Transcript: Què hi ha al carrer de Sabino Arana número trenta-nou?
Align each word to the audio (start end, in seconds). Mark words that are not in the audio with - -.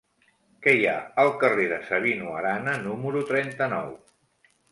Què 0.67 0.71
hi 0.77 0.87
ha 0.91 0.95
al 1.23 1.27
carrer 1.43 1.67
de 1.73 1.77
Sabino 1.91 2.33
Arana 2.39 2.75
número 2.87 3.23
trenta-nou? 3.35 3.93